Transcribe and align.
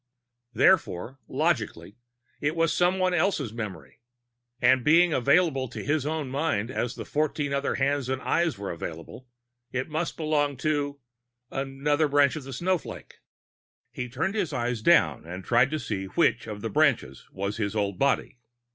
_Therefore, 0.57 1.19
logically, 1.27 1.99
it 2.39 2.55
was 2.55 2.73
someone 2.73 3.13
else's 3.13 3.53
memory; 3.53 3.99
and 4.59 4.83
being 4.83 5.13
available 5.13 5.67
to 5.67 5.83
his 5.85 6.07
own 6.07 6.27
mind, 6.27 6.71
as 6.71 6.95
the 6.95 7.05
fourteen 7.05 7.53
other 7.53 7.75
hands 7.75 8.09
and 8.09 8.19
eyes 8.23 8.57
were 8.57 8.71
available, 8.71 9.27
it 9.71 9.89
must 9.89 10.17
belong 10.17 10.57
to 10.57 10.99
another 11.51 12.07
branch 12.07 12.35
of 12.35 12.45
the 12.45 12.51
snowflake. 12.53 13.17
He 13.91 14.09
turned 14.09 14.33
his 14.33 14.53
eyes 14.53 14.81
down 14.81 15.23
and 15.27 15.45
tried 15.45 15.69
to 15.69 15.77
see 15.77 16.05
which 16.05 16.47
of 16.47 16.61
the 16.61 16.69
branches 16.71 17.27
was 17.31 17.57
his 17.57 17.75
old 17.75 17.99
body. 17.99 18.39